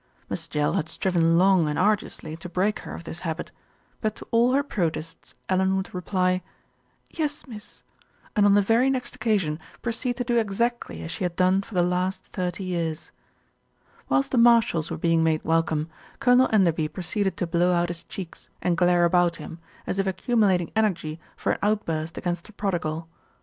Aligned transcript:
Miss 0.31 0.47
Jell 0.47 0.73
had 0.73 0.89
striven 0.89 1.37
long 1.37 1.69
and 1.69 1.77
arduously 1.77 2.35
to 2.37 2.49
break 2.49 2.79
her 2.79 2.95
of 2.95 3.03
this 3.03 3.19
habit; 3.19 3.51
but 4.01 4.15
to 4.15 4.25
all 4.31 4.51
her 4.53 4.63
protests 4.63 5.35
Ellen 5.47 5.77
would 5.77 5.93
reply, 5.93 6.41
"Yes, 7.11 7.45
miss," 7.45 7.83
and 8.35 8.43
on 8.43 8.55
the 8.55 8.63
very 8.63 8.89
next 8.89 9.19
occa 9.19 9.39
sion 9.39 9.59
proceed 9.83 10.17
to 10.17 10.23
do 10.23 10.37
exactly 10.39 11.03
as 11.03 11.11
she 11.11 11.23
had 11.23 11.35
done 11.35 11.61
for 11.61 11.75
the 11.75 11.83
last 11.83 12.23
thirty 12.25 12.63
years. 12.63 13.11
Whilst 14.09 14.31
the 14.31 14.39
Marshalls 14.39 14.89
were 14.89 14.97
being 14.97 15.23
made 15.23 15.43
welcome, 15.43 15.87
LITTLE 15.87 15.91
BILSTEAD 15.91 16.05
SITS 16.09 16.27
IN 16.27 16.39
JUDGMENT 16.39 16.39
109 16.39 16.47
Colonel 16.47 16.49
Enderby 16.55 16.87
proceeded 16.87 17.37
to 17.37 17.45
blow 17.45 17.73
out 17.73 17.89
his 17.89 18.03
cheeks 18.05 18.49
and 18.63 18.75
glare 18.77 19.05
about 19.05 19.35
him, 19.35 19.59
as 19.85 19.99
if 19.99 20.07
accumulating 20.07 20.71
energy 20.75 21.19
for 21.37 21.51
an 21.51 21.59
out 21.61 21.85
burst 21.85 22.17
against 22.17 22.45
the 22.45 22.53
prodigal. 22.53 23.07